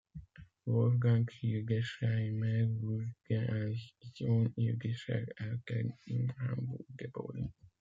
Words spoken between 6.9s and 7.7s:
geboren.